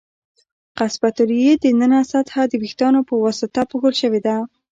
قصبة 0.79 1.09
الریې 1.23 1.53
د 1.63 1.65
ننه 1.79 2.01
سطحه 2.11 2.43
د 2.47 2.53
وېښتانو 2.61 2.99
په 3.09 3.13
واسطه 3.23 3.61
پوښل 3.71 3.93
شوې 4.01 4.19
ده. 4.25 4.35